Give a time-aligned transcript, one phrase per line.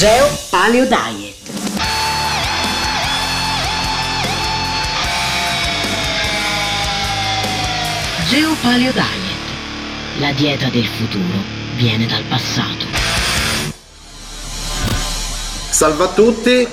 [0.00, 1.36] Geo Paleo Diet.
[8.30, 10.20] Geo Paleo Diet.
[10.20, 11.42] La dieta del futuro
[11.76, 12.86] viene dal passato.
[15.70, 16.66] Salve a tutti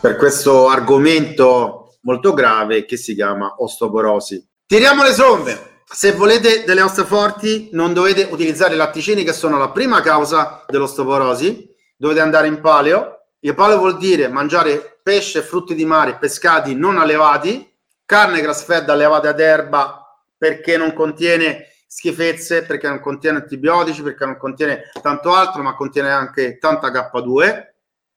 [0.00, 4.42] per questo argomento molto grave che si chiama osteoporosi.
[4.64, 5.82] Tiriamo le somme.
[5.84, 10.64] Se volete delle ossa forti non dovete utilizzare i latticini che sono la prima causa
[10.66, 13.26] dell'osteoporosi, dovete andare in paleo.
[13.40, 17.70] Il paleo vuol dire mangiare pesce, frutti di mare, pescati non allevati,
[18.04, 20.00] carne grass fed allevata ad erba
[20.36, 26.10] perché non contiene schifezze, perché non contiene antibiotici, perché non contiene tanto altro, ma contiene
[26.10, 27.72] anche tanta K2.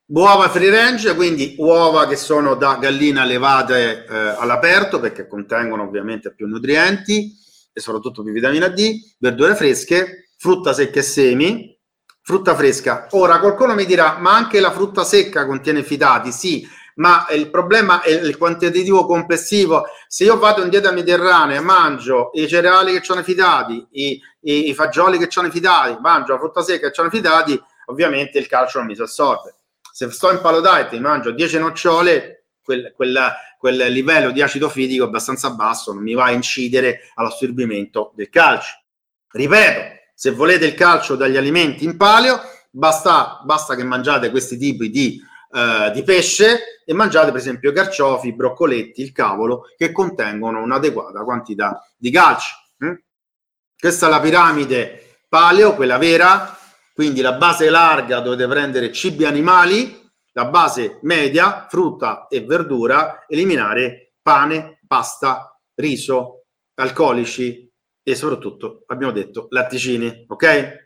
[0.07, 6.33] Uova free range, quindi uova che sono da gallina allevate eh, all'aperto perché contengono ovviamente
[6.33, 7.35] più nutrienti
[7.73, 11.76] e soprattutto più vitamina D, verdure fresche, frutta secca e semi,
[12.27, 13.07] frutta fresca.
[13.11, 16.33] Ora qualcuno mi dirà, ma anche la frutta secca contiene fitati?
[16.33, 19.85] Sì, ma il problema è il quantitativo complessivo.
[20.09, 24.21] Se io vado in dieta mediterranea e mangio i cereali che hanno i fitati, i,
[24.41, 27.63] i, i fagioli che hanno i fitati, mangio la frutta secca che hanno i fitati,
[27.85, 29.55] ovviamente il calcio non mi si assorbe.
[29.89, 33.17] Se sto in palo diet e mangio 10 nocciole, quel, quel,
[33.57, 38.27] quel, livello di acido fitico è abbastanza basso, non mi va a incidere all'assorbimento del
[38.27, 38.81] calcio.
[39.31, 44.89] Ripeto, se volete il calcio dagli alimenti in paleo, basta, basta che mangiate questi tipi
[44.89, 51.23] di, uh, di pesce e mangiate per esempio carciofi, broccoletti, il cavolo, che contengono un'adeguata
[51.23, 52.55] quantità di calcio.
[52.83, 52.93] Mm?
[53.77, 56.57] Questa è la piramide paleo, quella vera,
[56.95, 64.13] quindi la base larga dovete prendere cibi animali, la base media, frutta e verdura, eliminare
[64.19, 67.66] pane, pasta, riso, alcolici,
[68.07, 70.85] e soprattutto, abbiamo detto, latticini, ok?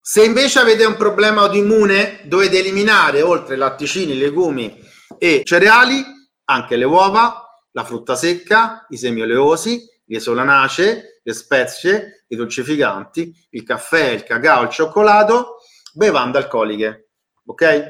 [0.00, 4.80] Se invece avete un problema autoimmune, dovete eliminare oltre latticini, legumi
[5.18, 6.02] e cereali
[6.46, 13.48] anche le uova, la frutta secca, i semi oleosi, le solanacee, le spezie, i dolcificanti,
[13.50, 15.58] il caffè, il cacao, il cioccolato,
[15.92, 17.10] bevande alcoliche,
[17.44, 17.84] ok?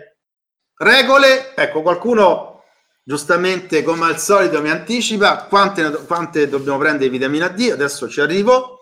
[0.74, 2.52] Regole, ecco, qualcuno
[3.04, 8.20] giustamente come al solito mi anticipa quante, quante dobbiamo prendere di vitamina D, adesso ci
[8.20, 8.81] arrivo,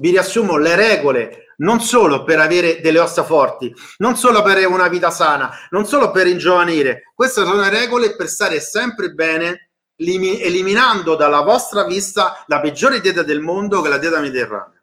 [0.00, 4.66] vi riassumo le regole non solo per avere delle ossa forti, non solo per avere
[4.66, 9.70] una vita sana, non solo per ingiovanire, queste sono le regole per stare sempre bene,
[9.96, 14.82] eliminando dalla vostra vista la peggiore dieta del mondo che è la dieta mediterranea.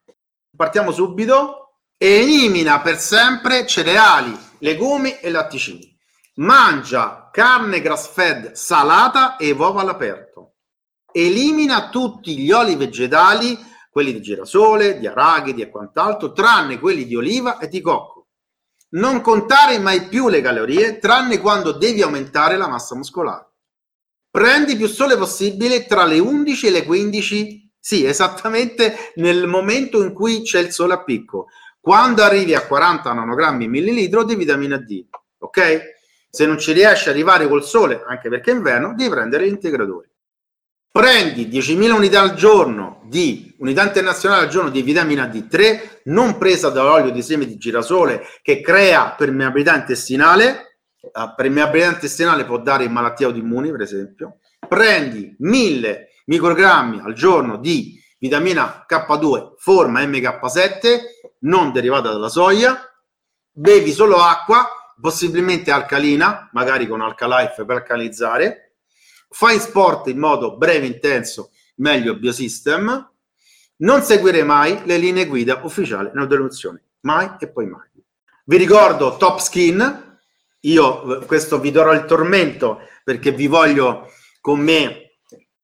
[0.55, 1.57] Partiamo subito.
[1.97, 5.95] Elimina per sempre cereali, legumi e latticini.
[6.35, 10.53] Mangia carne grass fed salata e uova all'aperto.
[11.11, 13.55] Elimina tutti gli oli vegetali,
[13.91, 18.27] quelli di girasole, di arachidi e quant'altro, tranne quelli di oliva e di cocco.
[18.91, 23.49] Non contare mai più le calorie, tranne quando devi aumentare la massa muscolare.
[24.29, 30.13] Prendi più sole possibile tra le 11 e le 15, sì, esattamente nel momento in
[30.13, 31.47] cui c'è il sole a picco.
[31.81, 35.05] Quando arrivi a 40 nanogrammi millilitro di vitamina D,
[35.39, 35.81] ok?
[36.29, 39.51] Se non ci riesci ad arrivare col sole, anche perché è inverno, devi prendere gli
[39.51, 40.09] integratori.
[40.89, 46.69] Prendi 10.000 unità al giorno di unità internazionale al giorno di vitamina D3, non presa
[46.69, 50.79] dall'olio di seme di girasole che crea permeabilità intestinale.
[51.13, 54.39] La permeabilità intestinale può dare malattie autoimmuni, per esempio.
[54.67, 60.99] Prendi 1000 microgrammi al giorno di vitamina K2 forma MK7,
[61.41, 62.79] non derivata dalla soia.
[63.51, 64.67] Bevi solo acqua,
[64.99, 68.75] possibilmente alcalina, magari con Alcalife per alcalizzare.
[69.29, 73.09] Fai sport in modo breve e intenso, meglio Biosystem.
[73.81, 77.89] Non seguire mai le linee guida ufficiali nutrizione, mai e poi mai.
[78.45, 80.19] Vi ricordo Top Skin,
[80.59, 85.13] io questo vi darò il tormento perché vi voglio con me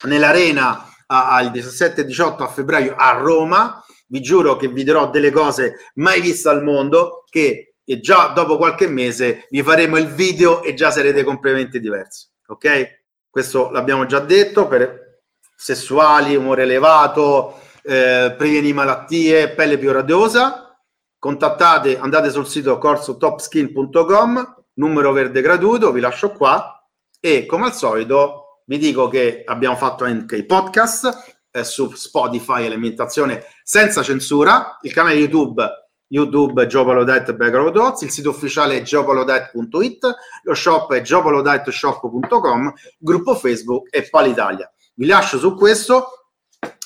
[0.05, 3.85] nell'arena al 17 e 18 a febbraio a Roma.
[4.07, 8.87] Vi giuro che vi darò delle cose mai viste al mondo che già dopo qualche
[8.87, 12.27] mese vi faremo il video e già sarete completamente diversi.
[12.47, 13.01] Ok?
[13.29, 15.19] Questo l'abbiamo già detto per
[15.55, 20.77] sessuali, umore elevato, eh, previeni malattie, pelle più radiosa.
[21.17, 26.85] Contattate, andate sul sito corsotopskin.com, numero verde gratuito, vi lascio qua
[27.19, 32.65] e come al solito vi dico che abbiamo fatto anche i podcast eh, su Spotify
[32.65, 35.63] alimentazione senza censura, il canale YouTube
[36.09, 44.07] YouTube Geopalodet Background il sito ufficiale è geopalodet.it, lo shop è geopalodetshop.com, gruppo Facebook e
[44.09, 44.71] Palitalia.
[44.93, 46.16] Vi lascio su questo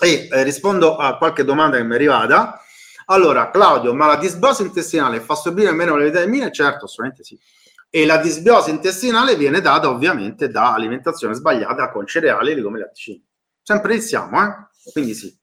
[0.02, 2.60] e eh, rispondo a qualche domanda che mi è arrivata.
[3.06, 6.52] Allora, Claudio, ma la disbiosi intestinale fa sorbire meno le vitamine?
[6.52, 7.38] Certo, assolutamente sì.
[7.90, 13.24] e la disbiosi intestinale viene data ovviamente da alimentazione sbagliata con cereali come latticini.
[13.62, 14.92] Sempre iniziamo, eh?
[14.92, 15.38] Quindi sì.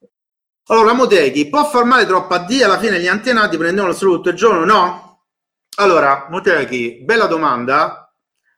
[0.67, 2.61] Allora, Motechi, può far male troppo a D?
[2.63, 4.65] Alla fine gli antenati prendevano solo tutto il giorno?
[4.65, 5.25] No?
[5.77, 8.11] Allora, Motechi, bella domanda.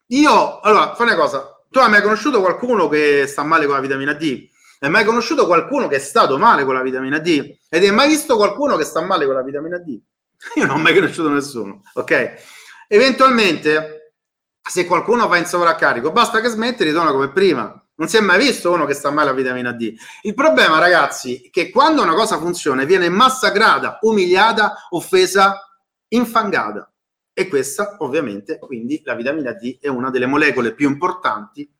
[0.07, 1.61] Io, allora, fai una cosa.
[1.69, 4.49] Tu hai mai conosciuto qualcuno che sta male con la vitamina D?
[4.83, 7.55] Hai mai conosciuto qualcuno che è stato male con la vitamina D?
[7.69, 9.89] Ed hai mai visto qualcuno che sta male con la vitamina D?
[10.55, 12.33] Io non ho mai conosciuto nessuno, ok?
[12.87, 14.15] Eventualmente,
[14.59, 17.79] se qualcuno va in sovraccarico, basta che smette e ritorna come prima.
[17.93, 19.93] Non si è mai visto uno che sta male a vitamina D.
[20.23, 25.59] Il problema, ragazzi, è che quando una cosa funziona viene massacrata, umiliata, offesa,
[26.07, 26.91] infangata.
[27.31, 31.71] E questa, ovviamente, quindi la vitamina D è una delle molecole più importanti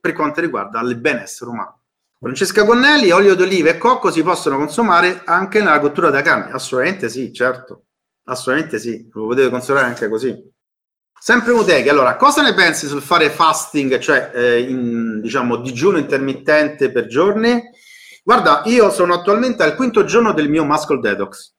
[0.00, 1.77] per quanto riguarda il benessere umano.
[2.20, 6.50] Francesca Gonnelli, olio d'oliva e cocco si possono consumare anche nella cottura da carne?
[6.50, 7.84] Assolutamente sì, certo.
[8.24, 10.36] Assolutamente sì, lo potete considerare anche così.
[11.20, 16.90] Sempre Muteghi, allora, cosa ne pensi sul fare fasting, cioè eh, in, diciamo digiuno intermittente
[16.90, 17.62] per giorni?
[18.24, 21.54] Guarda, io sono attualmente al quinto giorno del mio muscle detox,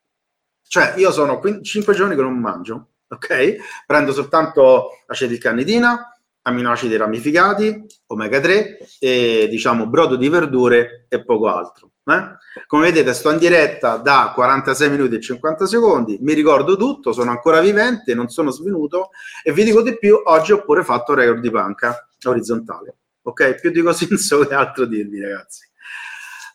[0.68, 3.56] cioè io sono qu- cinque giorni che non mangio, ok?
[3.86, 11.92] Prendo soltanto acetilcarnitina, aminoacidi ramificati, omega 3 e diciamo brodo di verdure e poco altro.
[12.06, 12.38] Eh?
[12.66, 17.30] Come vedete sto in diretta da 46 minuti e 50 secondi, mi ricordo tutto, sono
[17.30, 19.10] ancora vivente, non sono svenuto
[19.44, 22.96] e vi dico di più, oggi ho pure fatto record di panca orizzontale.
[23.22, 25.68] Ok, più di così non so che altro dirvi ragazzi.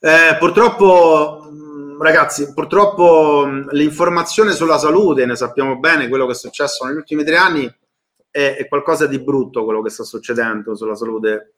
[0.01, 1.49] Eh, purtroppo
[2.01, 7.37] ragazzi, purtroppo l'informazione sulla salute, ne sappiamo bene quello che è successo negli ultimi tre
[7.37, 7.75] anni,
[8.35, 11.55] è, è qualcosa di brutto quello che sta succedendo sulla salute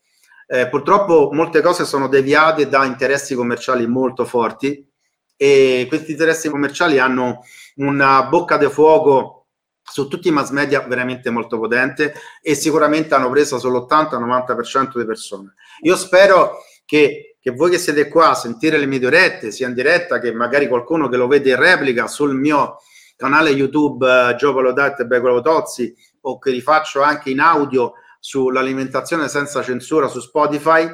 [0.47, 4.87] eh, purtroppo molte cose sono deviate da interessi commerciali molto forti
[5.35, 7.41] e questi interessi commerciali hanno
[7.77, 9.47] una bocca di fuoco
[9.83, 15.55] su tutti i mass media veramente molto potente e sicuramente hanno preso sull'80-90% delle persone.
[15.83, 19.75] Io spero che, che, voi che siete qua a sentire le mie dirette, sia in
[19.75, 22.79] diretta che magari qualcuno che lo vede in replica sul mio
[23.17, 25.95] canale YouTube uh, Gio Palodat e Becolo Tozzi
[26.29, 30.89] o che rifaccio anche in audio sull'alimentazione senza censura su Spotify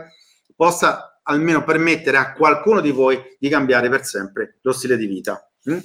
[0.54, 5.50] possa almeno permettere a qualcuno di voi di cambiare per sempre lo stile di vita.
[5.70, 5.78] Mm?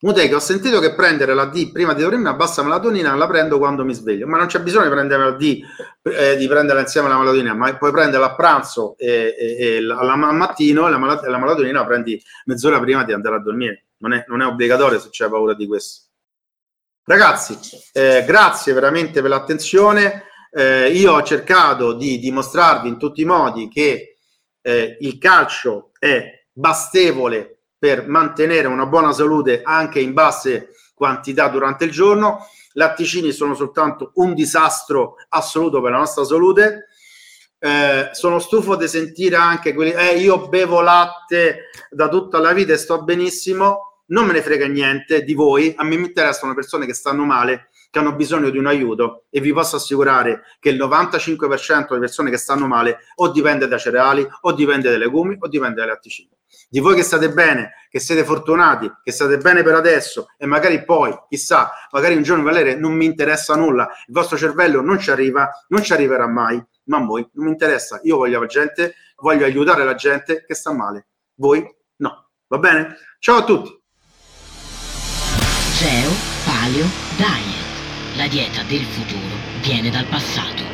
[0.00, 3.56] Muteche, ho sentito che prendere la D prima di dormire a bassa melatonina la prendo
[3.56, 5.60] quando mi sveglio, ma non c'è bisogno di prendere la D,
[6.02, 10.34] eh, di prenderla insieme alla melatonina, ma puoi prenderla a pranzo e, e, e al
[10.34, 13.86] mattino e la, la, melatonina la prendi mezz'ora prima di andare a dormire.
[13.98, 16.03] Non è, non è obbligatorio se c'è paura di questo.
[17.06, 17.58] Ragazzi,
[17.92, 23.68] eh, grazie veramente per l'attenzione eh, io ho cercato di dimostrarvi in tutti i modi
[23.68, 24.16] che
[24.62, 31.84] eh, il calcio è bastevole per mantenere una buona salute anche in basse quantità durante
[31.84, 32.46] il giorno.
[32.72, 36.86] Latticini sono soltanto un disastro assoluto per la nostra salute.
[37.58, 42.72] Eh, sono stufo di sentire anche quelli, eh, io bevo latte da tutta la vita
[42.72, 43.93] e sto benissimo.
[44.06, 47.68] Non me ne frega niente di voi, a me mi interessano persone che stanno male
[47.94, 52.28] che hanno bisogno di un aiuto e vi posso assicurare che il 95% delle persone
[52.28, 56.28] che stanno male o dipende da cereali o dipende dai legumi o dipende dai latticini.
[56.68, 60.84] Di voi che state bene, che siete fortunati, che state bene per adesso e magari
[60.84, 65.12] poi, chissà, magari un giorno Valere non mi interessa nulla, il vostro cervello non ci
[65.12, 68.00] arriva, non ci arriverà mai, ma a voi non mi interessa.
[68.02, 71.06] Io voglio la gente, voglio aiutare la gente che sta male.
[71.36, 71.64] Voi
[71.98, 72.30] no.
[72.48, 72.96] Va bene?
[73.20, 73.83] Ciao a tutti.
[75.78, 76.10] Geo
[76.46, 76.86] Paleo
[77.18, 77.64] Diet
[78.16, 80.73] la dieta del futuro viene dal passato.